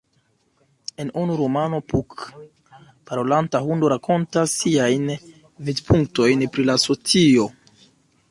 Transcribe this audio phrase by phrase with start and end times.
[1.01, 2.23] En unu romano, "Puck",
[3.11, 5.05] parolanta hundo rakontas siajn
[5.69, 7.47] vidpunktojn pri la socio.